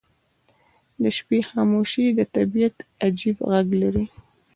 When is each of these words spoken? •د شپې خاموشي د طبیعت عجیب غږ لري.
•د 1.01 1.03
شپې 1.17 1.39
خاموشي 1.49 2.05
د 2.17 2.19
طبیعت 2.35 2.75
عجیب 3.05 3.37
غږ 3.49 3.67
لري. 3.81 4.05